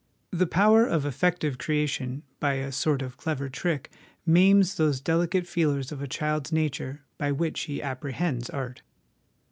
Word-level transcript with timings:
The 0.31 0.47
power 0.47 0.83
of 0.83 1.05
effective 1.05 1.59
creation 1.59 2.23
by 2.39 2.55
a 2.55 2.71
sort 2.71 3.03
of 3.03 3.17
clever 3.17 3.49
trick 3.49 3.91
maims 4.25 4.73
those 4.73 4.99
delicate 4.99 5.45
feelers 5.45 5.91
of 5.91 6.01
a 6.01 6.07
child's 6.07 6.51
nature 6.51 7.03
by 7.19 7.31
which 7.31 7.61
he 7.69 7.83
apprehends 7.83 8.49
art. 8.49 8.81